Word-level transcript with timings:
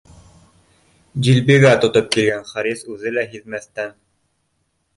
Дилбегә 1.27 1.73
тотоп 1.85 2.09
килгән 2.17 2.49
Харис, 2.55 2.83
үҙе 2.97 3.15
лә 3.19 3.27
һиҙмәҫтән: 3.35 3.97